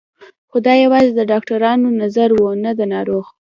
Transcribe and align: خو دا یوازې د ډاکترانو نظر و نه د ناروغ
خو 0.49 0.57
دا 0.65 0.73
یوازې 0.85 1.11
د 1.15 1.21
ډاکترانو 1.31 1.87
نظر 2.01 2.29
و 2.35 2.41
نه 2.63 2.71
د 2.79 2.81
ناروغ 2.93 3.25